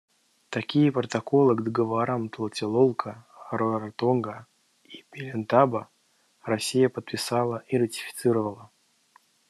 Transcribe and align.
Такие 0.49 0.91
проколы 0.91 1.55
к 1.55 1.61
договорам 1.61 2.27
Тлателолко, 2.29 3.27
Раротонга 3.51 4.47
и 4.83 5.03
Пелиндаба 5.11 5.91
Россия 6.41 6.89
подписала 6.89 7.61
и 7.67 7.77
ратифицировала. 7.77 8.71